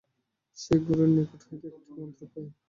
সে 0.57 0.73
গুরুর 0.85 1.09
নিকট 1.15 1.41
হইতে 1.47 1.67
একটি 1.69 1.91
মন্ত্র 1.97 2.23
পায়। 2.31 2.49